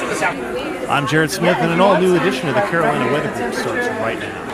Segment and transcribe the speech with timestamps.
[0.00, 4.18] I'm Jared Smith, and an all new edition of the Carolina Weather Group starts right
[4.18, 4.50] now.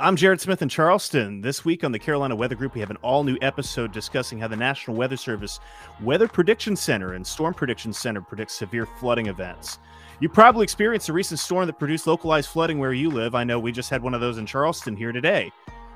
[0.00, 1.42] I'm Jared Smith in Charleston.
[1.42, 4.48] This week on the Carolina Weather Group, we have an all new episode discussing how
[4.48, 5.60] the National Weather Service
[6.02, 9.78] Weather Prediction Center and Storm Prediction Center predict severe flooding events.
[10.20, 13.34] You probably experienced a recent storm that produced localized flooding where you live.
[13.34, 15.50] I know we just had one of those in Charleston here today.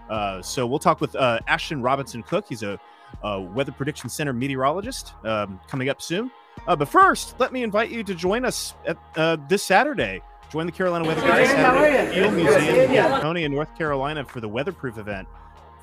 [0.08, 2.46] Uh, so we'll talk with uh, Ashton Robinson Cook.
[2.48, 2.80] He's a,
[3.22, 6.30] a Weather Prediction Center meteorologist um, coming up soon.
[6.66, 10.22] Uh, but first, let me invite you to join us at, uh, this Saturday.
[10.50, 14.48] Join the Carolina Weather Guys at the Field Museum in Gastonia, North Carolina for the
[14.48, 15.28] Weatherproof event.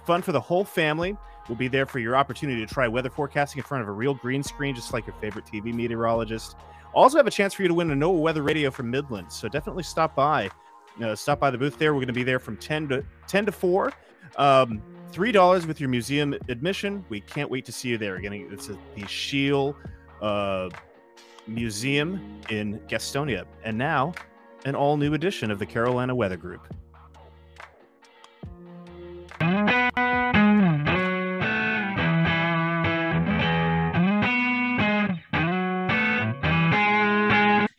[0.05, 1.15] Fun for the whole family.
[1.47, 4.15] We'll be there for your opportunity to try weather forecasting in front of a real
[4.15, 6.55] green screen, just like your favorite TV meteorologist.
[6.93, 9.31] Also, have a chance for you to win a NOAA Weather Radio from Midland.
[9.31, 10.49] So definitely stop by.
[11.01, 11.93] Uh, stop by the booth there.
[11.93, 13.93] We're going to be there from 10 to 10 to 4.
[14.37, 14.81] Um,
[15.11, 17.03] Three dollars with your museum admission.
[17.09, 18.15] We can't wait to see you there.
[18.15, 19.75] Again, it's the Schiele
[20.21, 20.69] uh,
[21.47, 23.43] Museum in Gastonia.
[23.65, 24.13] And now,
[24.63, 26.73] an all new edition of the Carolina Weather Group.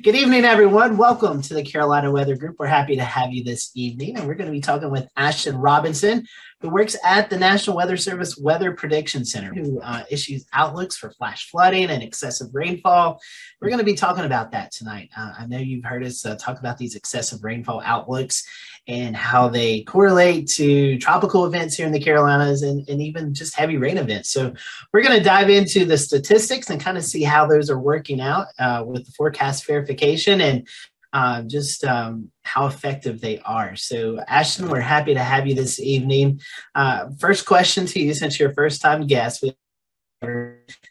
[0.03, 0.97] Good evening, everyone.
[0.97, 2.57] Welcome to the Carolina Weather Group.
[2.59, 5.57] We're happy to have you this evening, and we're going to be talking with Ashton
[5.57, 6.27] Robinson,
[6.63, 11.11] who works at the National Weather Service Weather Prediction Center, who uh, issues outlooks for
[11.11, 13.21] flash flooding and excessive rainfall.
[13.61, 15.11] We're going to be talking about that tonight.
[15.17, 18.47] Uh, I know you've heard us uh, talk about these excessive rainfall outlooks
[18.87, 23.57] and how they correlate to tropical events here in the Carolinas and, and even just
[23.57, 24.31] heavy rain events.
[24.31, 24.55] So
[24.93, 28.21] we're going to dive into the statistics and kind of see how those are working
[28.21, 30.67] out uh, with the forecast verification and
[31.13, 33.77] uh, just um, how effective they are.
[33.77, 36.41] So, Ashton, we're happy to have you this evening.
[36.75, 39.45] Uh, first question to you, since you're a first time guest,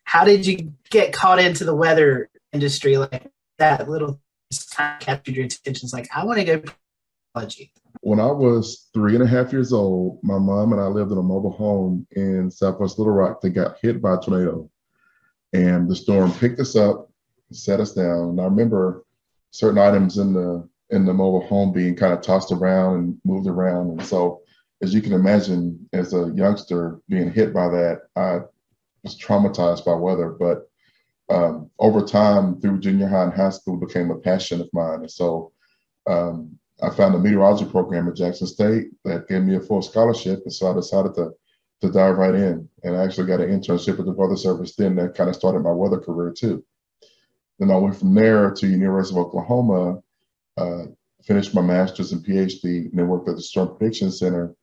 [0.04, 3.90] how did you get caught into the weather industry like that?
[3.90, 4.20] Little
[4.72, 5.86] kind of captured your attention.
[5.86, 6.62] It's like, I want to go
[7.34, 7.72] technology.
[8.02, 11.18] When I was three and a half years old, my mom and I lived in
[11.18, 14.70] a mobile home in Southwest Little Rock that got hit by a tornado.
[15.54, 17.12] And the storm picked us up,
[17.52, 18.30] set us down.
[18.30, 19.04] And I remember
[19.52, 23.48] certain items in the in the mobile home being kind of tossed around and moved
[23.48, 23.92] around.
[23.92, 24.42] And so
[24.82, 28.40] as you can imagine, as a youngster being hit by that, I
[29.04, 30.30] was traumatized by weather.
[30.30, 30.70] But
[31.30, 35.02] um, over time, through junior high and high school, became a passion of mine.
[35.02, 35.54] And so
[36.08, 40.42] um, I found a meteorology program at Jackson State that gave me a full scholarship,
[40.44, 41.32] and so I decided to
[41.82, 42.70] to dive right in.
[42.84, 44.76] And I actually got an internship at the Weather Service.
[44.76, 46.64] Then that kind of started my weather career too.
[47.62, 50.02] Then I went from there to University of Oklahoma,
[50.58, 50.86] uh,
[51.24, 54.56] finished my master's and PhD, and then worked at the Storm Prediction Center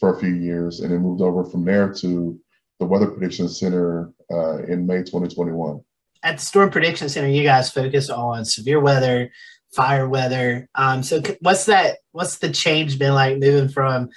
[0.00, 2.40] for a few years, and then moved over from there to
[2.80, 5.80] the Weather Prediction Center uh, in May 2021.
[6.22, 9.30] At the Storm Prediction Center, you guys focus on severe weather,
[9.74, 10.66] fire weather.
[10.74, 11.98] Um, so what's that?
[12.12, 14.08] What's the change been like moving from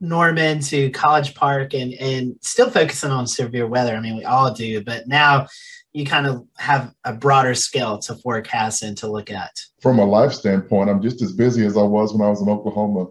[0.00, 3.94] Norman to College Park and and still focusing on severe weather?
[3.94, 5.46] I mean, we all do, but now
[5.94, 9.52] you kind of have a broader scale to forecast and to look at.
[9.80, 12.48] From a life standpoint, I'm just as busy as I was when I was in
[12.48, 13.06] Oklahoma.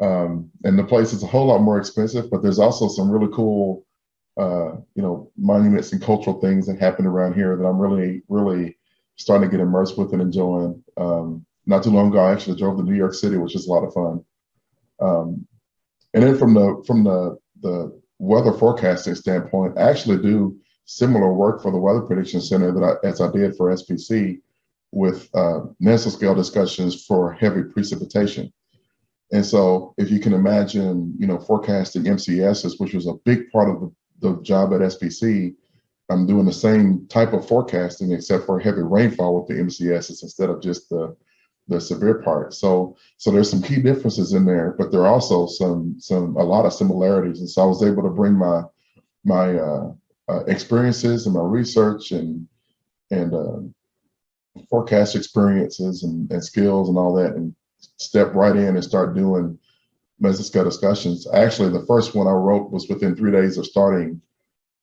[0.00, 3.30] Um, and the place is a whole lot more expensive, but there's also some really
[3.34, 3.84] cool,
[4.40, 8.78] uh, you know, monuments and cultural things that happen around here that I'm really, really
[9.16, 10.82] starting to get immersed with and enjoying.
[10.96, 13.72] Um, not too long ago, I actually drove to New York City, which is a
[13.72, 14.24] lot of fun.
[15.00, 15.46] Um,
[16.14, 21.62] and then from the from the the weather forecasting standpoint, I actually do similar work
[21.62, 24.40] for the Weather Prediction Center that I, as I did for SPC
[24.90, 28.52] with uh, mesoscale discussions for heavy precipitation.
[29.32, 33.70] And so, if you can imagine, you know, forecasting MCSs, which was a big part
[33.70, 33.92] of the,
[34.28, 35.54] the job at SPC,
[36.10, 40.50] I'm doing the same type of forecasting except for heavy rainfall with the MCSs instead
[40.50, 41.16] of just the
[41.68, 42.52] the severe part.
[42.52, 46.42] So so there's some key differences in there, but there are also some some a
[46.42, 47.40] lot of similarities.
[47.40, 48.62] And so I was able to bring my
[49.24, 49.92] my uh,
[50.28, 52.46] uh, experiences and my research and
[53.10, 53.58] and uh,
[54.70, 57.54] forecast experiences and, and skills and all that, and
[57.96, 59.58] step right in and start doing
[60.22, 61.26] mesoscale discussions.
[61.32, 64.20] Actually, the first one I wrote was within three days of starting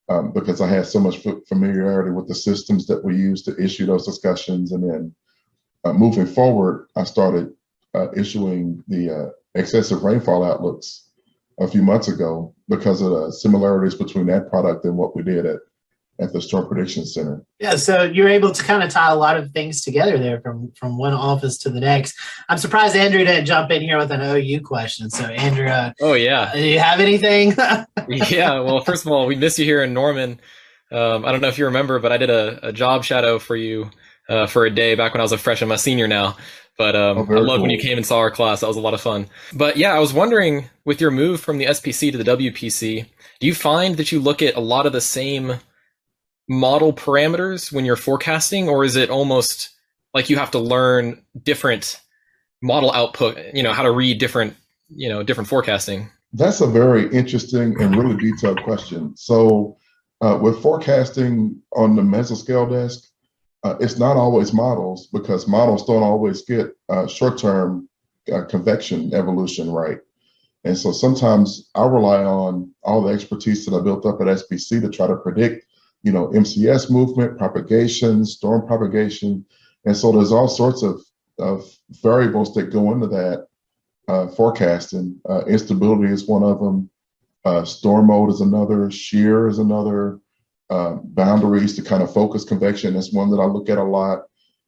[0.10, 3.86] um, because I had so much familiarity with the systems that we use to issue
[3.86, 4.72] those discussions.
[4.72, 5.16] And then
[5.84, 7.54] uh, moving forward, I started
[7.96, 11.09] uh, issuing the uh, excessive rainfall outlooks
[11.60, 15.46] a few months ago because of the similarities between that product and what we did
[15.46, 15.58] at
[16.20, 17.42] at the Storm Prediction Center.
[17.60, 20.72] Yeah, so you're able to kind of tie a lot of things together there from
[20.76, 22.16] from one office to the next.
[22.50, 25.10] I'm surprised Andrew didn't jump in here with an OU question.
[25.10, 27.54] So Andrew, uh, oh yeah, do you have anything?
[28.10, 30.40] yeah, well, first of all, we miss you here in Norman.
[30.92, 33.56] Um, I don't know if you remember, but I did a, a job shadow for
[33.56, 33.90] you
[34.30, 35.72] uh, for a day back when I was a freshman.
[35.72, 36.38] I'm senior now.
[36.78, 37.64] But um, oh, I love cool.
[37.64, 38.62] when you came and saw our class.
[38.62, 39.28] That was a lot of fun.
[39.54, 43.06] But yeah, I was wondering with your move from the SPC to the WPC,
[43.42, 45.56] do you find that you look at a lot of the same
[46.48, 49.72] model parameters when you're forecasting, or is it almost
[50.14, 52.00] like you have to learn different
[52.62, 53.38] model output?
[53.54, 54.56] You know how to read different,
[54.88, 56.10] you know, different forecasting.
[56.32, 59.18] That's a very interesting and really detailed question.
[59.18, 59.76] So,
[60.22, 63.09] uh, with forecasting on the mesoscale desk,
[63.64, 67.90] uh, it's not always models because models don't always get uh, short-term
[68.32, 70.00] uh, convection evolution right.
[70.64, 74.82] And so sometimes I rely on all the expertise that I built up at SPC
[74.82, 75.66] to try to predict,
[76.04, 79.46] you know, MCS movement, propagation, storm propagation.
[79.86, 81.02] And so there's all sorts of,
[81.38, 81.64] of
[82.02, 83.48] variables that go into that
[84.10, 85.20] uh, forecasting.
[85.30, 86.90] Uh, instability is one of them.
[87.46, 88.92] Uh, storm mode is another.
[88.92, 90.20] Shear is another
[90.70, 94.24] uh, boundaries to kind of focus convection is one that I look at a lot.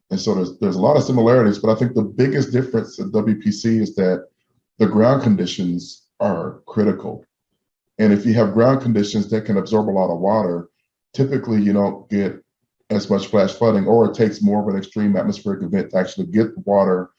[0.09, 3.07] And so there's there's a lot of similarities, but I think the biggest difference at
[3.07, 4.27] WPC is that
[4.77, 7.25] the ground conditions are critical.
[7.97, 10.69] And if you have ground conditions that can absorb a lot of water,
[11.13, 12.43] typically you don't get
[12.89, 16.27] as much flash flooding, or it takes more of an extreme atmospheric event to actually
[16.27, 17.11] get the water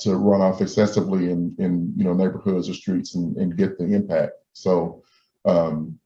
[0.00, 3.84] to run off excessively in, in you know neighborhoods or streets and, and get the
[3.84, 4.32] impact.
[4.54, 5.02] So
[5.44, 5.98] um,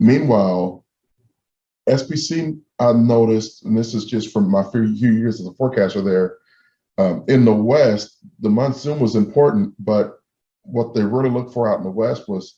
[0.00, 0.83] meanwhile,
[1.88, 6.38] SPC, I noticed, and this is just from my few years as a forecaster there,
[6.96, 10.18] um, in the West, the monsoon was important, but
[10.62, 12.56] what they really looked for out in the West was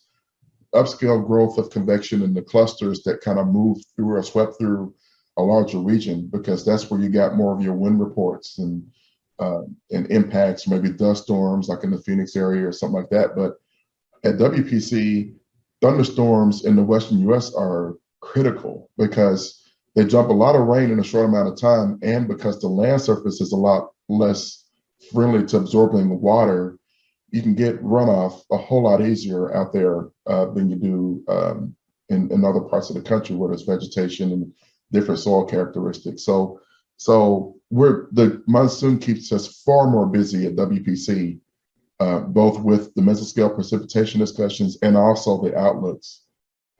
[0.74, 4.94] upscale growth of convection in the clusters that kind of moved through or swept through
[5.38, 8.86] a larger region because that's where you got more of your wind reports and
[9.38, 13.36] uh, and impacts, maybe dust storms like in the Phoenix area or something like that.
[13.36, 13.56] But
[14.24, 15.34] at WPC,
[15.82, 17.54] thunderstorms in the Western U.S.
[17.54, 17.96] are
[18.26, 19.62] critical because
[19.94, 22.68] they jump a lot of rain in a short amount of time, and because the
[22.68, 24.64] land surface is a lot less
[25.12, 26.78] friendly to absorbing water,
[27.30, 31.74] you can get runoff a whole lot easier out there uh, than you do um,
[32.08, 34.52] in, in other parts of the country where there's vegetation and
[34.92, 36.24] different soil characteristics.
[36.24, 36.60] So,
[36.98, 41.40] so we're the monsoon keeps us far more busy at WPC,
[42.00, 46.25] uh, both with the mesoscale precipitation discussions and also the outlooks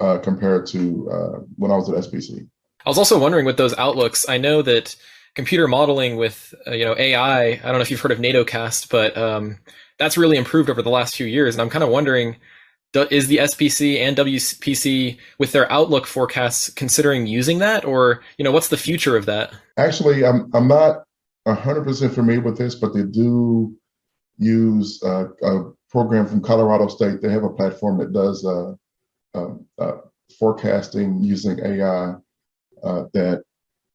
[0.00, 2.48] uh, compared to uh, when I was at SPC.
[2.84, 4.28] I was also wondering with those outlooks.
[4.28, 4.94] I know that
[5.34, 7.48] computer modeling with uh, you know AI.
[7.48, 9.58] I don't know if you've heard of Nadocast, but um,
[9.98, 11.54] that's really improved over the last few years.
[11.54, 12.36] And I'm kind of wondering,
[12.94, 18.52] is the SPC and WPC with their outlook forecasts considering using that, or you know,
[18.52, 19.52] what's the future of that?
[19.76, 21.04] Actually, I'm I'm not
[21.46, 23.74] 100% familiar with this, but they do
[24.38, 27.20] use uh, a program from Colorado State.
[27.20, 28.74] They have a platform that does uh,
[30.38, 32.14] forecasting using AI
[32.82, 33.42] uh, that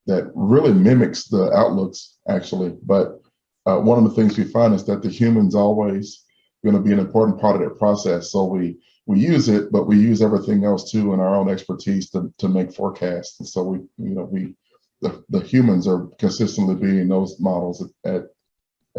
[0.08, 2.76] that really mimics the outlooks actually.
[2.84, 3.20] But
[3.66, 6.24] uh, one of the things we find is that the human's always
[6.64, 8.32] going to be an important part of that process.
[8.32, 12.10] So we we use it, but we use everything else too in our own expertise
[12.12, 13.40] to, to make forecasts.
[13.40, 14.56] And so we you know we
[15.02, 18.24] the, the humans are consistently being those models at, at,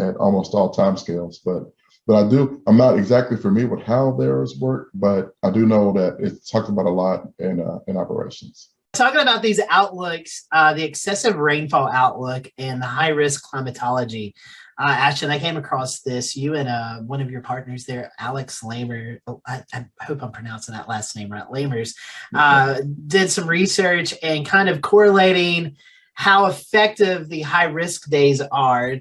[0.01, 1.41] at almost all time scales.
[1.45, 1.65] But
[2.07, 5.93] but I do, I'm not exactly familiar with how theirs work, but I do know
[5.93, 8.71] that it's talked about a lot in uh, in operations.
[8.93, 14.35] Talking about these outlooks, uh, the excessive rainfall outlook and the high risk climatology.
[14.79, 16.37] Uh, Ashton, I came across this.
[16.37, 20.33] You and uh, one of your partners there, Alex Lamer, oh, I, I, hope I'm
[20.33, 21.95] pronouncing that last name right, Lamers,
[22.35, 25.77] uh, did some research and kind of correlating
[26.15, 28.97] how effective the high risk days are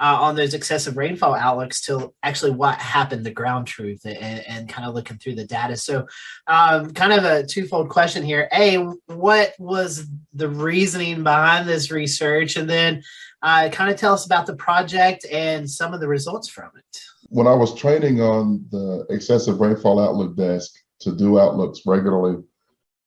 [0.00, 4.68] uh, on those excessive rainfall outlooks to actually what happened, the ground truth, and, and
[4.68, 5.76] kind of looking through the data.
[5.76, 6.06] So,
[6.46, 8.48] um, kind of a twofold question here.
[8.52, 8.76] A,
[9.06, 12.56] what was the reasoning behind this research?
[12.56, 13.02] And then
[13.42, 17.00] uh, kind of tell us about the project and some of the results from it.
[17.30, 22.42] When I was training on the excessive rainfall outlook desk to do outlooks regularly,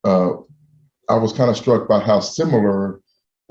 [0.04, 0.32] uh,
[1.10, 3.01] I was kind of struck by how similar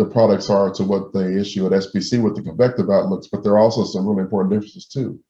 [0.01, 3.53] the products are to what they issue at SPC with the convective outlooks, but there
[3.53, 5.21] are also some really important differences too.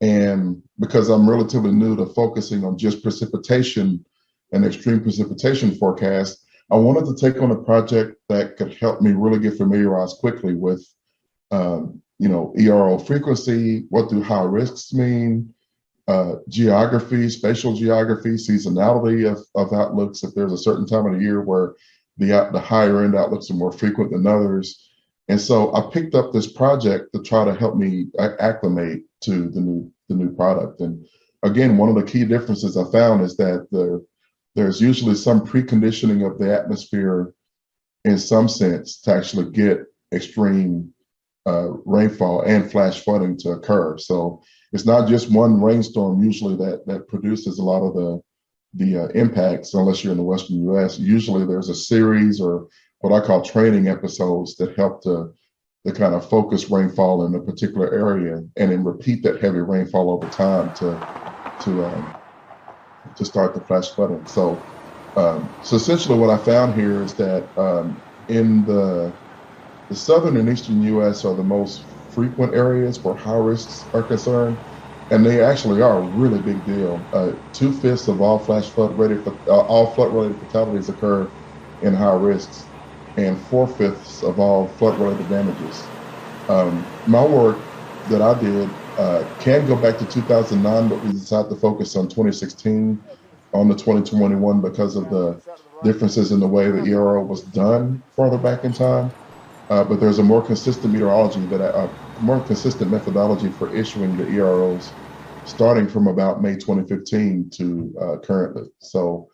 [0.00, 4.04] And because I'm relatively new to focusing on just precipitation
[4.52, 6.38] and extreme precipitation forecast,
[6.70, 10.54] I wanted to take on a project that could help me really get familiarized quickly
[10.54, 10.86] with,
[11.50, 15.52] um, you know, ERO frequency, what do high risks mean,
[16.06, 20.22] uh, geography, spatial geography, seasonality of, of outlooks.
[20.22, 21.74] If there's a certain time of the year where
[22.18, 24.82] the the higher end outlooks are more frequent than others.
[25.28, 29.60] And so I picked up this project to try to help me acclimate to the
[29.60, 30.80] new the new product.
[30.80, 31.06] And
[31.42, 34.04] again, one of the key differences I found is that the
[34.54, 37.34] there's usually some preconditioning of the atmosphere
[38.04, 39.80] in some sense to actually get
[40.14, 40.94] extreme
[41.46, 43.98] uh, rainfall and flash flooding to occur.
[43.98, 44.42] So
[44.72, 48.20] it's not just one rainstorm usually that that produces a lot of the
[48.74, 50.98] the uh, impacts unless you're in the western U.S.
[50.98, 52.68] Usually there's a series or
[53.00, 55.32] what I call training episodes that help to
[55.86, 60.10] to kind of focus rainfall in a particular area and then repeat that heavy rainfall
[60.10, 61.06] over time to
[61.60, 62.16] to um,
[63.14, 64.26] to start the flash flooding.
[64.26, 64.66] So
[65.16, 69.18] um, so essentially what I found here is that um, in the
[69.88, 71.24] the southern and eastern U.S.
[71.24, 74.58] are the most frequent areas where high risks are concerned,
[75.10, 77.08] and they actually are a really big deal.
[77.12, 81.32] Uh, Two fifths of all flash flood related uh, all flood related fatalities occur
[81.80, 82.72] in high risks,
[83.16, 85.92] and four fifths of all flood related damages.
[86.48, 87.72] Um, my work
[88.06, 92.08] that I did uh, can go back to 2009, but we decided to focus on
[92.08, 93.04] 2016
[93.52, 95.42] on the 2021 because of the
[95.82, 99.12] differences in the way the ERO was done farther back in time.
[99.68, 104.26] Uh, but there's a more consistent meteorology that a more consistent methodology for issuing the
[104.28, 104.98] EROs
[105.46, 108.64] starting from about May 2015 to uh, currently.
[108.80, 109.28] So,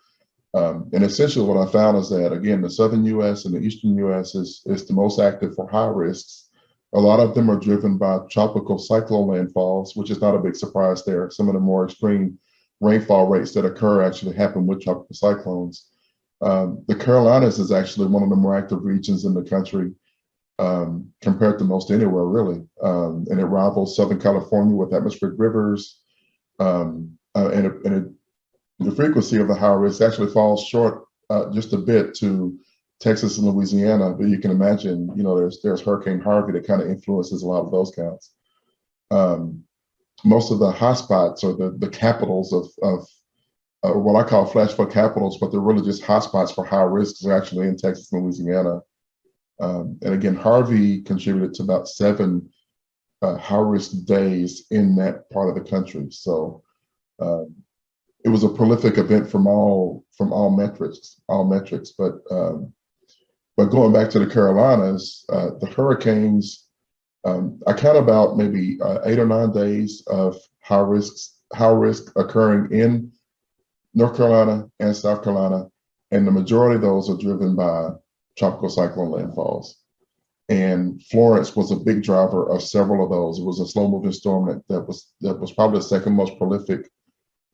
[0.52, 3.46] um, and essentially what I found is that again, the southern U.S.
[3.46, 4.34] and the eastern U.S.
[4.34, 6.50] is is the most active for high risks.
[6.92, 10.54] A lot of them are driven by tropical cyclone landfalls, which is not a big
[10.54, 11.30] surprise there.
[11.30, 12.38] Some of the more extreme
[12.82, 15.86] rainfall rates that occur actually happen with tropical cyclones.
[16.42, 19.92] Um, the Carolinas is actually one of the more active regions in the country
[20.58, 22.62] um, compared to most anywhere, really.
[22.82, 26.00] Um, and it rivals Southern California with atmospheric rivers.
[26.58, 31.04] Um, uh, and, it, and it, the frequency of the high risk actually falls short
[31.30, 32.58] uh, just a bit to
[33.00, 34.12] Texas and Louisiana.
[34.12, 37.46] But you can imagine, you know, there's there's Hurricane Harvey that kind of influences a
[37.46, 38.32] lot of those counts.
[39.10, 39.64] Um,
[40.24, 43.06] most of the hotspots or the, the capitals of, of
[43.82, 47.24] uh, what I call flash flood capitals, but they're really just hotspots for high risks
[47.24, 48.80] are actually in Texas and Louisiana.
[49.62, 52.50] Um, and again, Harvey contributed to about seven
[53.22, 56.08] uh, high risk days in that part of the country.
[56.10, 56.62] So
[57.20, 57.54] um,
[58.24, 61.92] it was a prolific event from all from all metrics, all metrics.
[61.92, 62.72] But um,
[63.56, 66.66] but going back to the Carolinas, uh, the hurricanes,
[67.24, 72.12] um, I count about maybe uh, eight or nine days of high risks, high risk
[72.16, 73.12] occurring in
[73.94, 75.68] North Carolina and South Carolina,
[76.10, 77.90] and the majority of those are driven by
[78.36, 79.74] tropical cyclone landfalls.
[80.48, 83.38] And Florence was a big driver of several of those.
[83.38, 86.36] It was a slow moving storm that, that was that was probably the second most
[86.36, 86.90] prolific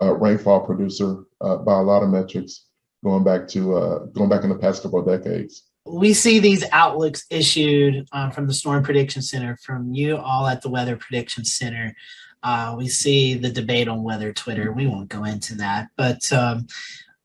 [0.03, 2.67] uh, rainfall producer uh, by a lot of metrics,
[3.05, 5.65] going back to uh, going back in the past couple of decades.
[5.85, 10.63] We see these outlooks issued um, from the Storm Prediction Center, from you all at
[10.63, 11.95] the Weather Prediction Center.
[12.43, 14.73] Uh, we see the debate on weather Twitter.
[14.73, 16.67] We won't go into that, but um,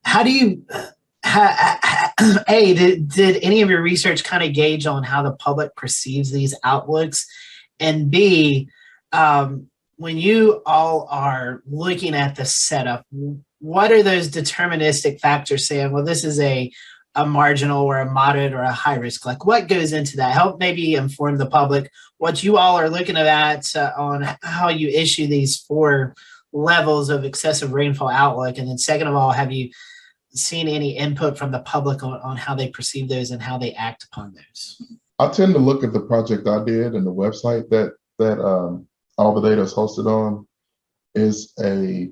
[0.04, 0.64] how do you
[2.48, 6.30] a did, did any of your research kind of gauge on how the public perceives
[6.30, 7.26] these outlooks?
[7.80, 8.68] And b
[9.12, 13.06] um, when you all are looking at the setup
[13.60, 16.70] what are those deterministic factors saying well this is a
[17.14, 19.24] a marginal or a moderate or a high risk?
[19.24, 20.32] Like what goes into that?
[20.32, 24.88] Help maybe inform the public what you all are looking at uh, on how you
[24.88, 26.14] issue these four
[26.52, 28.58] levels of excessive rainfall outlook.
[28.58, 29.70] And then second of all have you
[30.34, 33.72] seen any input from the public on, on how they perceive those and how they
[33.74, 34.82] act upon those?
[35.18, 38.86] I tend to look at the project I did and the website that that um,
[39.18, 40.46] all the data is hosted on
[41.14, 42.10] is a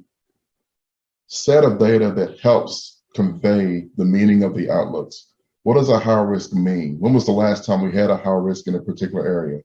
[1.26, 5.32] set of data that helps convey the meaning of the outlooks.
[5.64, 6.96] What does a high risk mean?
[6.98, 9.62] When was the last time we had a high risk in a particular area?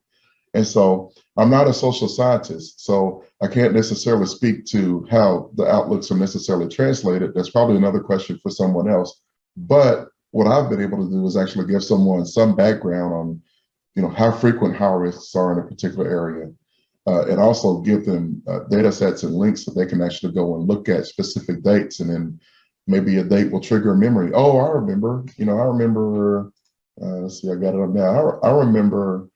[0.54, 5.68] And so I'm not a social scientist, so I can't necessarily speak to how the
[5.68, 7.34] outlooks are necessarily translated.
[7.34, 9.22] That's probably another question for someone else.
[9.56, 13.42] But what I've been able to do is actually give someone some background on,
[13.96, 16.52] you know, how frequent high risks are in a particular area,
[17.08, 20.56] uh, and also give them uh, data sets and links that they can actually go
[20.56, 22.40] and look at specific dates, and then
[22.88, 24.32] maybe a date will trigger a memory.
[24.34, 25.26] Oh, I remember.
[25.38, 26.52] You know, I remember.
[27.02, 28.40] Uh, let's see, I got it up now.
[28.42, 29.30] I, I remember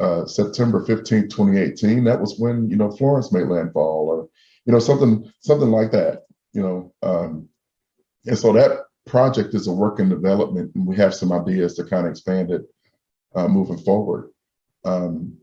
[0.00, 2.04] uh, September 15, 2018.
[2.04, 4.28] That was when, you know, Florence made landfall or,
[4.64, 6.92] you know, something, something like that, you know.
[7.02, 7.48] Um,
[8.26, 11.84] and so that project is a work in development and we have some ideas to
[11.84, 12.62] kind of expand it
[13.34, 14.30] uh, moving forward.
[14.84, 15.36] Um,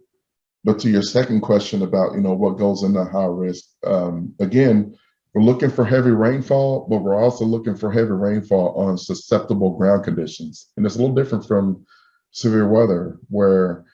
[0.64, 4.98] but to your second question about, you know, what goes into high risk, um, again,
[5.34, 10.04] we're looking for heavy rainfall, but we're also looking for heavy rainfall on susceptible ground
[10.04, 10.72] conditions.
[10.76, 11.86] And it's a little different from
[12.32, 13.86] severe weather, where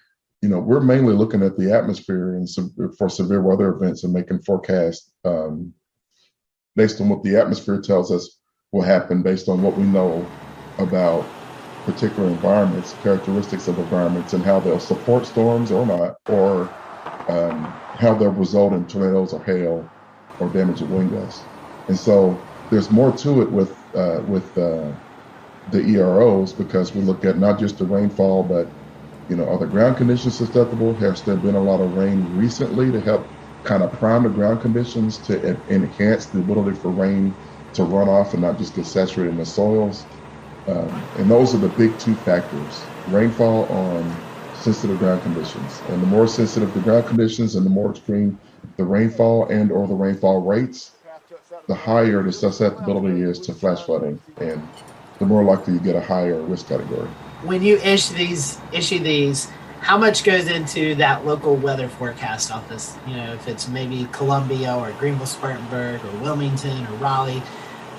[0.44, 2.50] you know we're mainly looking at the atmosphere and
[2.98, 5.74] for severe weather events and making forecasts um,
[6.76, 8.40] based on what the atmosphere tells us
[8.74, 10.36] will happen, based on what we know
[10.80, 11.38] about
[11.86, 16.76] particular environments, characteristics of environments, and how they'll support storms or not, or
[17.30, 19.94] um, how they'll result in tornadoes or hail
[20.40, 21.48] or damaging wind gusts.
[21.88, 24.92] And so there's more to it with uh, with uh,
[25.68, 28.74] the EROs because we look at not just the rainfall, but
[29.28, 30.96] you know, are the ground conditions susceptible?
[31.00, 34.62] Has there been a lot of rain recently to help kind of prime the ground
[34.62, 37.38] conditions to enhance the ability for rain
[37.74, 40.08] to run off and not just get saturated in the soils?
[40.68, 45.84] Um, and those are the big two factors: rainfall on sensitive ground conditions.
[45.88, 48.40] And the more sensitive the ground conditions and the more extreme
[48.78, 50.92] the rainfall and or the rainfall rates,
[51.68, 54.70] the higher the susceptibility is to flash flooding and
[55.24, 57.08] the more likely you get a higher risk category.
[57.44, 59.50] When you issue these issue these,
[59.82, 62.98] how much goes into that local weather forecast office?
[63.08, 67.44] You know, if it's maybe Columbia or Greenville Spartanburg or Wilmington or Raleigh.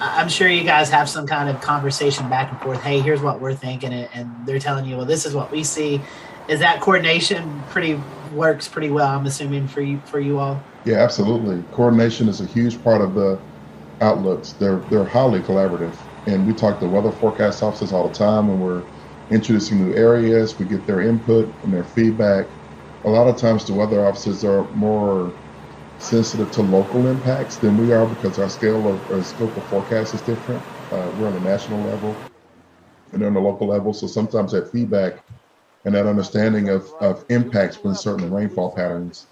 [0.00, 2.82] I'm sure you guys have some kind of conversation back and forth.
[2.82, 6.00] Hey, here's what we're thinking, and they're telling you, well, this is what we see
[6.48, 8.00] is that coordination pretty
[8.32, 12.46] works pretty well i'm assuming for you for you all yeah absolutely coordination is a
[12.46, 13.38] huge part of the
[14.00, 15.94] outlooks they're they're highly collaborative
[16.26, 18.84] and we talk to weather forecast offices all the time when we're
[19.30, 22.46] introducing new areas we get their input and their feedback
[23.04, 25.36] a lot of times the weather offices are more
[25.98, 30.14] sensitive to local impacts than we are because our scale of our scope of forecast
[30.14, 32.26] is different uh, we're on a national level
[33.12, 35.24] and on the local level so sometimes that feedback
[35.84, 39.26] and that understanding of, of impacts when certain rainfall patterns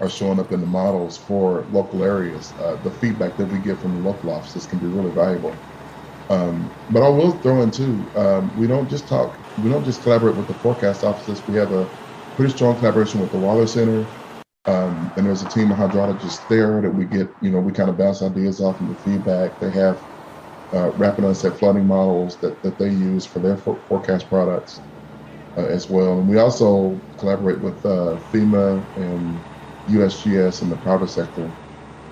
[0.00, 2.54] are showing up in the models for local areas.
[2.58, 5.54] Uh, the feedback that we get from the local offices can be really valuable.
[6.30, 10.02] Um, but I will throw in too, um, we don't just talk, we don't just
[10.02, 11.44] collaborate with the forecast offices.
[11.46, 11.88] We have a
[12.36, 14.14] pretty strong collaboration with the Water Center.
[14.64, 17.90] Um, and there's a team of hydrologists there that we get, you know, we kind
[17.90, 19.58] of bounce ideas off and the feedback.
[19.60, 20.00] They have
[20.74, 24.82] uh, rapid onset flooding models that, that they use for their for- forecast products
[25.56, 26.18] uh, as well.
[26.20, 29.44] And we also collaborate with uh, FEMA and
[29.88, 31.58] USGS and the private sector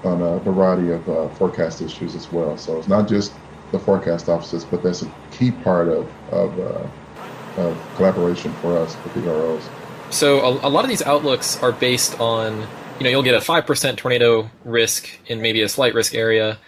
[0.04, 2.56] on a variety of uh, forecast issues as well.
[2.56, 7.60] So it's not just the forecast offices, but that's a key part of, of, uh,
[7.60, 9.68] of collaboration for us with the EROs.
[10.10, 12.66] So a, a, lot of these outlooks are based on,
[12.98, 16.58] you know, you'll get a 5% tornado risk in maybe a slight risk area.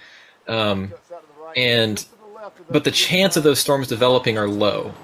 [0.47, 0.93] Um,
[1.57, 2.05] and,
[2.71, 4.95] but the chance of those storms developing are low.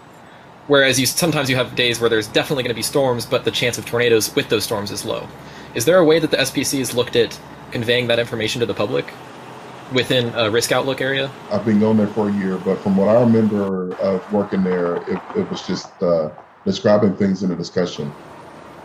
[0.69, 3.51] Whereas you sometimes you have days where there's definitely going to be storms, but the
[3.51, 5.27] chance of tornadoes with those storms is low.
[5.75, 7.39] Is there a way that the SPC has looked at
[7.71, 9.13] conveying that information to the public
[9.93, 11.31] within a risk outlook area?
[11.51, 14.97] I've been going there for a year, but from what I remember of working there,
[14.97, 16.31] it, it was just uh,
[16.65, 18.13] describing things in a discussion,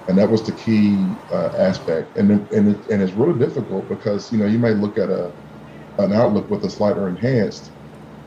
[0.08, 0.98] and that was the key
[1.32, 2.18] uh, aspect.
[2.18, 5.34] And and it, and it's really difficult because you know you may look at a
[6.00, 7.72] an outlook with a slider enhanced.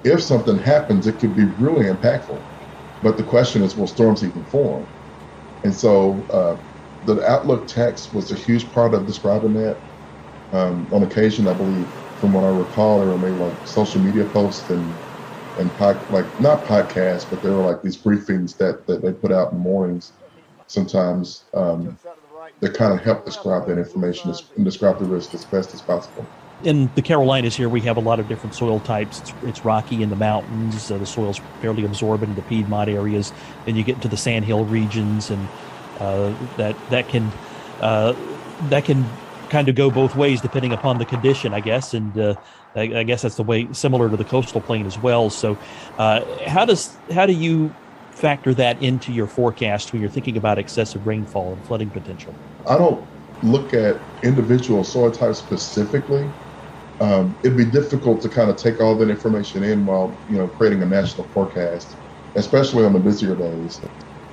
[0.05, 2.41] If something happens, it could be really impactful
[3.03, 4.85] but the question is, will storms even form?
[5.65, 6.57] And so uh,
[7.05, 9.79] the Outlook text was a huge part of describing that.
[10.53, 11.87] Um, on occasion, I believe,
[12.20, 14.98] from what I recall, there were maybe like social media posts and
[15.59, 19.33] and pod, like not podcasts, but there were like these briefings that, that they put
[19.33, 20.12] out in the mornings
[20.66, 21.96] sometimes um,
[22.61, 26.26] that kind of help describe that information and describe the risk as best as possible
[26.62, 29.20] in the Carolinas here, we have a lot of different soil types.
[29.20, 30.90] It's, it's rocky in the mountains.
[30.90, 33.33] Uh, the soil's fairly absorbent in the Piedmont areas.
[33.64, 35.46] Then you get into the sandhill regions, and
[36.00, 37.31] uh, that that can
[37.81, 38.14] uh,
[38.68, 39.05] that can
[39.51, 41.95] kind of go both ways depending upon the condition, I guess.
[41.95, 42.35] And uh,
[42.75, 45.31] I, I, guess that's the way similar to the coastal plain as well.
[45.31, 45.57] So,
[45.99, 47.75] uh, how does how do you
[48.11, 52.35] factor that into your forecast when you're thinking about excessive rainfall and flooding potential?
[52.67, 53.07] I don't
[53.43, 56.27] look at individual soil types specifically
[57.01, 60.49] um, it'd be difficult to kind of take all that information in while you know
[60.49, 61.89] creating a national forecast,
[62.35, 63.81] especially on the busier days.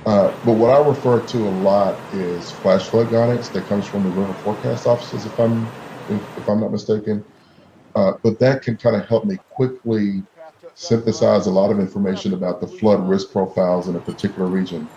[0.06, 4.02] Uh, but what I refer to a lot is flash flood guidance that comes from
[4.02, 5.74] the river forecast offices, if I'm
[6.08, 7.24] if, if I'm not mistaken.
[7.94, 10.26] Uh, but that can kind of help me quickly
[10.74, 14.90] synthesize a lot of information about the flood risk profiles in a particular region,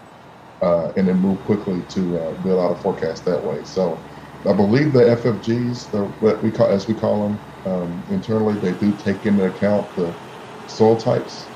[0.62, 3.64] uh, and then move quickly to uh, build out a forecast that way.
[3.64, 4.04] So
[4.48, 8.74] I believe the FFGs, the, what we call as we call them, um, internally, they
[8.78, 10.18] do take into account the
[10.66, 11.52] soil types.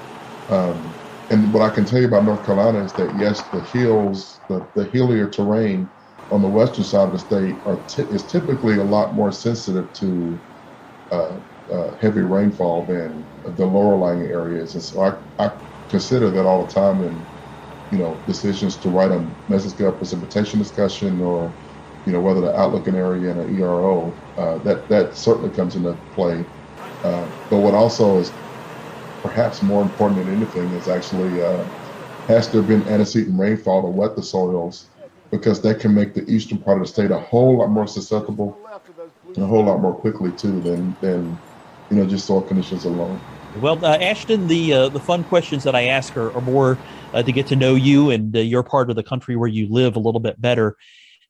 [0.50, 0.96] Um,
[1.32, 4.70] and what I can tell you about North Carolina is that yes, the hills, the,
[4.76, 5.92] the hillier terrain
[6.30, 9.94] on the western side of the state are t- is typically a lot more sensitive
[9.94, 10.44] to
[11.12, 11.40] uh,
[11.72, 14.76] uh, heavy rainfall than the lower lying areas.
[14.76, 15.52] And so I, I
[15.90, 17.28] consider that all the time in,
[17.92, 21.58] you know, decisions to write a mesoscale precipitation discussion or,
[22.06, 25.94] you know, whether outlook an area in an ERO, uh, that, that certainly comes into
[26.14, 26.46] play.
[27.04, 28.42] Uh, but what also is
[29.24, 31.66] perhaps more important than anything is actually uh,
[32.28, 34.90] has there been antecedent rainfall to wet the soils
[35.32, 38.60] because that can make the eastern part of the state a whole lot more susceptible
[39.36, 41.40] and a whole lot more quickly too than than
[41.90, 43.22] you know just soil conditions alone.
[43.54, 46.82] Well, uh, Ashton, the uh, the fun questions that I ask are, are more
[47.14, 49.68] uh, to get to know you and uh, your part of the country where you
[49.70, 50.78] live a little bit better.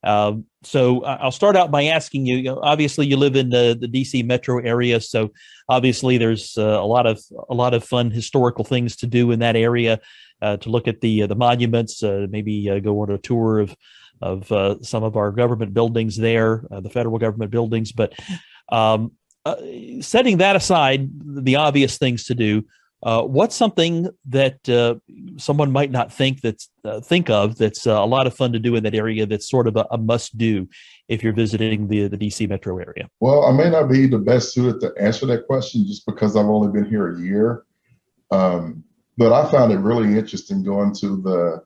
[0.03, 2.37] Um, so I'll start out by asking you.
[2.37, 5.31] you know, obviously, you live in the, the DC metro area, so
[5.67, 7.19] obviously there's uh, a lot of
[7.49, 9.99] a lot of fun historical things to do in that area.
[10.41, 13.75] Uh, to look at the the monuments, maybe go on a tour of
[14.21, 17.91] of some of our government buildings there, the federal government buildings.
[17.91, 18.13] But
[18.71, 19.11] um,
[19.45, 19.55] uh,
[20.01, 22.63] setting that aside, the obvious things to do.
[23.03, 24.95] Uh, what's something that uh,
[25.37, 28.59] someone might not think that's uh, think of that's uh, a lot of fun to
[28.59, 29.25] do in that area?
[29.25, 30.67] That's sort of a, a, must do
[31.07, 33.07] if you're visiting the the DC metro area.
[33.19, 36.45] Well, I may not be the best suited to answer that question just because I've
[36.45, 37.65] only been here a year,
[38.29, 38.83] um,
[39.17, 41.63] but I found it really interesting going to the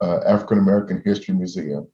[0.00, 1.88] uh, African American History Museum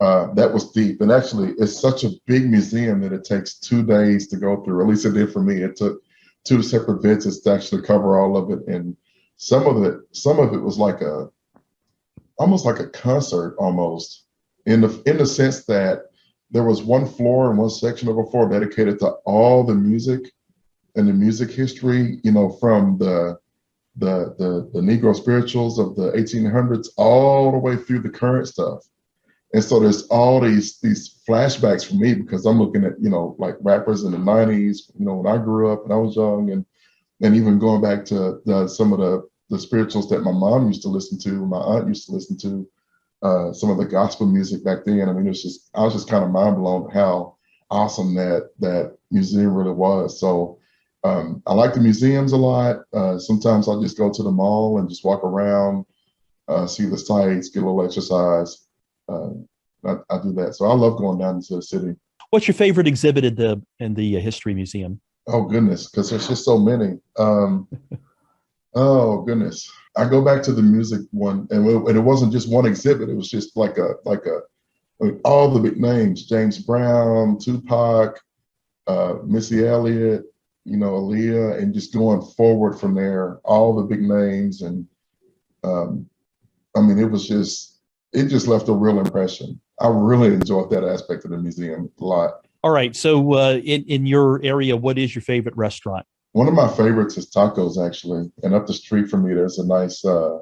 [0.00, 1.02] that was deep.
[1.02, 4.80] And actually, it's such a big museum that it takes two days to go through.
[4.80, 5.62] At least it did for me.
[5.62, 6.00] It took
[6.44, 8.66] two separate visits to actually cover all of it.
[8.68, 8.96] And
[9.36, 11.28] some of it, some of it was like a,
[12.38, 14.26] almost like a concert, almost
[14.66, 16.04] in the in the sense that
[16.50, 20.20] there was one floor and one section of a floor dedicated to all the music
[20.96, 22.20] and the music history.
[22.22, 23.38] You know, from the
[23.96, 28.84] the the, the Negro spirituals of the 1800s all the way through the current stuff
[29.54, 33.36] and so there's all these these flashbacks for me because I'm looking at, you know,
[33.38, 36.50] like rappers in the 90s, you know, when I grew up and I was young
[36.50, 36.66] and
[37.22, 40.82] and even going back to the, some of the the spirituals that my mom used
[40.82, 42.68] to listen to, my aunt used to listen to,
[43.22, 45.08] uh, some of the gospel music back then.
[45.08, 47.36] I mean, it's just I was just kind of mind blown how
[47.70, 50.18] awesome that that museum really was.
[50.18, 50.58] So
[51.04, 52.78] um, I like the museums a lot.
[52.92, 55.86] Uh, sometimes I'll just go to the mall and just walk around,
[56.48, 58.63] uh, see the sights, get a little exercise
[59.08, 59.30] uh,
[59.84, 60.54] I, I, do that.
[60.54, 61.94] So I love going down to the city.
[62.30, 65.00] What's your favorite exhibit in the in the uh, history museum?
[65.26, 66.98] Oh goodness, because there's just so many.
[67.18, 67.68] Um,
[68.74, 72.50] oh goodness, I go back to the music one, and it, and it wasn't just
[72.50, 73.08] one exhibit.
[73.08, 74.40] It was just like a like a
[75.00, 78.18] like all the big names: James Brown, Tupac,
[78.86, 80.24] uh, Missy Elliott,
[80.64, 83.38] you know, Aaliyah, and just going forward from there.
[83.44, 84.86] All the big names, and
[85.62, 86.08] um,
[86.76, 87.73] I mean, it was just
[88.14, 89.60] it just left a real impression.
[89.80, 92.46] I really enjoyed that aspect of the museum a lot.
[92.62, 92.96] All right.
[92.96, 96.06] So, uh, in in your area, what is your favorite restaurant?
[96.32, 98.30] One of my favorites is tacos, actually.
[98.42, 100.38] And up the street from me, there's a nice uh,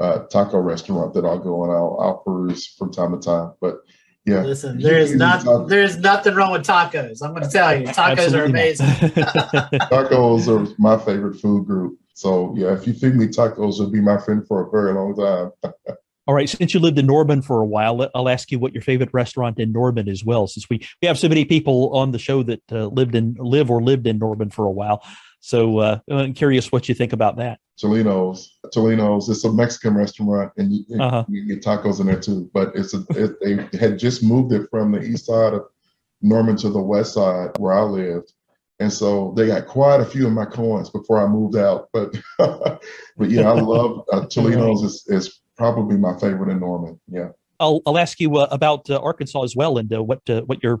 [0.00, 3.52] uh, taco restaurant that I'll go and I'll, I'll peruse from time to time.
[3.60, 3.76] But
[4.24, 7.22] yeah, listen, there is not there's nothing wrong with tacos.
[7.22, 8.86] I'm going to tell you, tacos Absolutely are amazing.
[8.86, 11.98] tacos are my favorite food group.
[12.14, 15.14] So yeah, if you feed me tacos, you'll be my friend for a very long
[15.14, 15.72] time.
[16.26, 18.82] All right, since you lived in Norman for a while, I'll ask you what your
[18.82, 20.46] favorite restaurant in Norman as well.
[20.46, 23.70] Since we, we have so many people on the show that uh, lived in live
[23.70, 25.02] or lived in Norman for a while,
[25.40, 27.58] so uh, I'm curious what you think about that.
[27.82, 29.28] Cholino's, Cholino's.
[29.28, 31.24] It's a Mexican restaurant, and you, uh-huh.
[31.28, 32.48] you get tacos in there too.
[32.54, 35.62] But it's a, it, they had just moved it from the east side of
[36.20, 38.32] Norman to the west side where I lived,
[38.78, 41.88] and so they got quite a few of my coins before I moved out.
[41.92, 42.80] But but
[43.28, 47.00] yeah, I love uh, Cholino's is, is probably my favorite in Norman.
[47.08, 47.30] Yeah.
[47.60, 50.62] I'll I'll ask you uh, about uh, Arkansas as well, and uh, what uh, what
[50.62, 50.80] your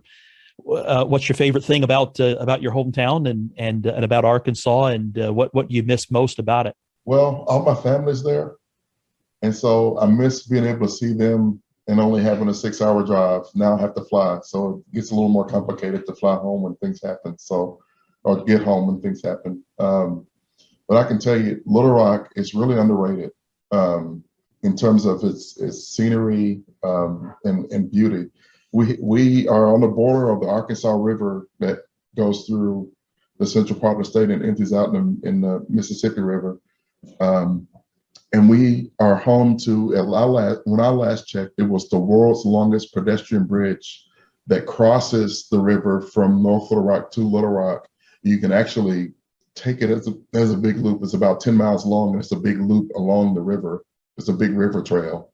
[0.68, 4.86] uh, what's your favorite thing about uh, about your hometown and and and about Arkansas,
[4.86, 6.74] and what what you miss most about it.
[7.04, 8.56] Well, all my family's there,
[9.42, 13.04] and so I miss being able to see them and only having a six hour
[13.04, 13.42] drive.
[13.54, 16.62] Now I have to fly, so it gets a little more complicated to fly home
[16.62, 17.38] when things happen.
[17.38, 17.78] So
[18.24, 19.64] or get home when things happen.
[19.78, 20.26] Um,
[20.88, 23.30] but I can tell you, Little Rock is really underrated.
[23.70, 24.24] Um,
[24.62, 28.30] in terms of its, its scenery um, and, and beauty.
[28.72, 31.80] We, we are on the border of the Arkansas River that
[32.16, 32.90] goes through
[33.38, 36.60] the central part of the state and empties out in, in the Mississippi River.
[37.20, 37.66] Um,
[38.32, 42.46] and we are home to, at last, when I last checked, it was the world's
[42.46, 44.06] longest pedestrian bridge
[44.46, 47.88] that crosses the river from North Little Rock to Little Rock.
[48.22, 49.12] You can actually
[49.54, 51.02] take it as a, as a big loop.
[51.02, 52.12] It's about 10 miles long.
[52.12, 53.84] And it's a big loop along the river.
[54.16, 55.32] It's a big river trail,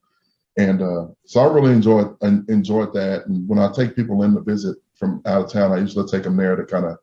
[0.56, 3.26] and uh, so I really enjoyed enjoyed that.
[3.26, 6.22] And when I take people in to visit from out of town, I usually take
[6.22, 6.96] them there to kind of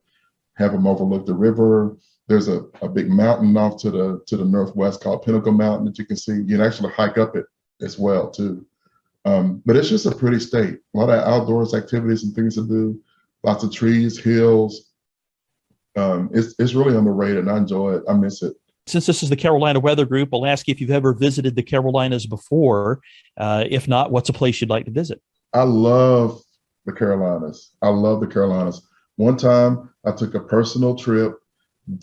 [0.55, 1.97] have them overlook the river.
[2.27, 5.99] There's a, a big mountain off to the to the northwest called Pinnacle Mountain that
[5.99, 6.33] you can see.
[6.33, 7.45] You can actually hike up it
[7.81, 8.65] as well too.
[9.25, 10.79] Um, but it's just a pretty state.
[10.93, 12.99] A lot of outdoors activities and things to do.
[13.43, 14.91] Lots of trees, hills.
[15.95, 18.03] Um, it's it's really underrated, and I enjoy it.
[18.07, 18.53] I miss it.
[18.87, 21.63] Since this is the Carolina Weather Group, I'll ask you if you've ever visited the
[21.63, 23.01] Carolinas before.
[23.35, 25.21] Uh, if not, what's a place you'd like to visit?
[25.53, 26.41] I love
[26.85, 27.71] the Carolinas.
[27.81, 28.81] I love the Carolinas.
[29.15, 31.33] One time, I took a personal trip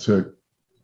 [0.00, 0.32] to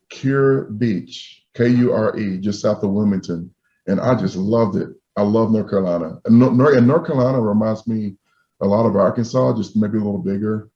[0.09, 3.53] Kure Beach, K U R E, just south of Wilmington,
[3.87, 4.89] and I just loved it.
[5.17, 6.21] I love North Carolina.
[6.27, 8.17] And North, Carolina reminds me
[8.61, 10.71] a lot of Arkansas, just maybe a little bigger.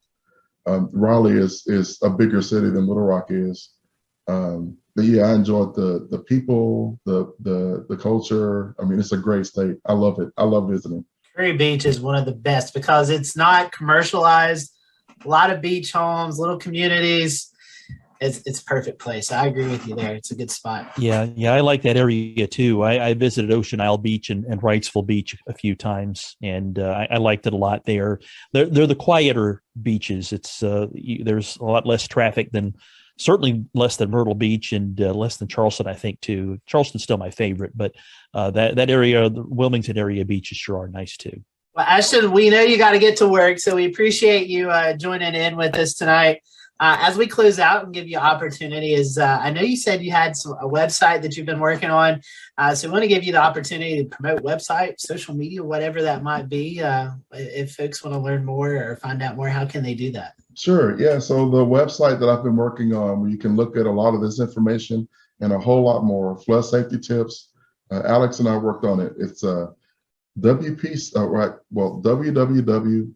[0.66, 3.70] Um, Raleigh is is a bigger city than Little Rock is.
[4.26, 8.74] Um, yeah, I enjoyed the the people, the the the culture.
[8.80, 9.76] I mean, it's a great state.
[9.86, 10.28] I love it.
[10.36, 11.04] I love visiting.
[11.34, 14.70] Kure Beach is one of the best because it's not commercialized.
[15.24, 17.52] A lot of beach homes, little communities
[18.22, 19.32] it's it's perfect place.
[19.32, 20.14] I agree with you there.
[20.14, 20.92] It's a good spot.
[20.96, 22.82] Yeah, yeah, I like that area too.
[22.82, 27.06] I, I visited Ocean Isle Beach and, and Wrightsville Beach a few times, and uh,
[27.10, 28.20] I, I, liked it a lot there.
[28.52, 30.32] They're they're the quieter beaches.
[30.32, 32.76] It's uh, you, there's a lot less traffic than
[33.22, 36.60] certainly less than Myrtle Beach and uh, less than Charleston, I think too.
[36.66, 37.92] Charleston's still my favorite, but
[38.34, 41.42] uh, that that area, the Wilmington area beaches sure are nice too.
[41.74, 44.94] Well, Ashton, we know you got to get to work, so we appreciate you uh,
[44.94, 46.42] joining in with us tonight.
[46.82, 50.02] Uh, as we close out and give you opportunity, is uh, I know you said
[50.02, 52.20] you had some, a website that you've been working on,
[52.58, 56.02] uh, so we want to give you the opportunity to promote website, social media, whatever
[56.02, 56.82] that might be.
[56.82, 60.10] Uh, if folks want to learn more or find out more, how can they do
[60.10, 60.34] that?
[60.54, 61.00] Sure.
[61.00, 61.20] Yeah.
[61.20, 64.12] So the website that I've been working on, where you can look at a lot
[64.12, 67.50] of this information and a whole lot more flood safety tips.
[67.92, 69.12] Uh, Alex and I worked on it.
[69.20, 69.68] It's uh,
[70.40, 71.52] WP, uh, right?
[71.70, 73.12] Well, www.wpc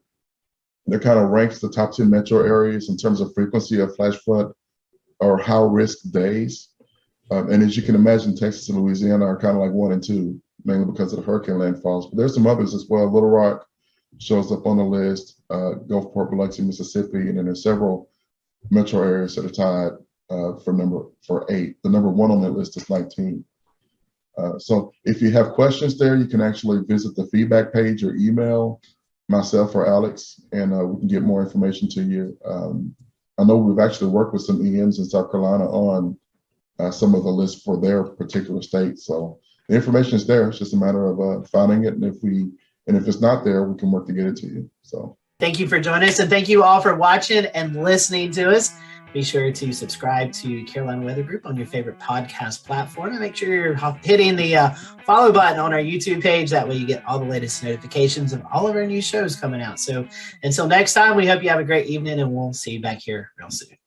[0.87, 4.17] that kind of ranks the top 10 metro areas in terms of frequency of flash
[4.17, 4.53] flood
[5.21, 6.69] or high risk days.
[7.31, 10.03] Um, and as you can imagine, Texas and Louisiana are kind of like one and
[10.03, 12.11] two, mainly because of the hurricane landfalls.
[12.11, 13.13] But there's some others as well.
[13.13, 13.67] Little Rock
[14.19, 18.09] shows up on the list, uh, Gulfport, Biloxi, Mississippi, and then there's several
[18.71, 19.93] metro areas that are tied
[20.31, 21.77] uh, for number for eight.
[21.83, 23.45] The number one on that list is 19.
[24.39, 28.15] Uh, so if you have questions there, you can actually visit the feedback page or
[28.15, 28.81] email
[29.31, 32.37] myself or Alex, and uh, we can get more information to you.
[32.45, 32.95] Um,
[33.39, 36.19] I know we've actually worked with some EMs in South Carolina on
[36.79, 38.99] uh, some of the lists for their particular state.
[38.99, 39.39] So
[39.69, 40.49] the information is there.
[40.49, 42.51] It's just a matter of uh, finding it, and if we
[42.87, 44.71] and if it's not there, we can work to get it to you.
[44.83, 48.51] So thank you for joining us, and thank you all for watching and listening to
[48.51, 48.75] us.
[49.13, 53.35] Be sure to subscribe to Carolina Weather Group on your favorite podcast platform and make
[53.35, 54.71] sure you're hitting the uh,
[55.05, 56.51] follow button on our YouTube page.
[56.51, 59.61] That way you get all the latest notifications of all of our new shows coming
[59.61, 59.81] out.
[59.81, 60.07] So
[60.45, 63.01] until next time, we hope you have a great evening and we'll see you back
[63.01, 63.80] here real soon.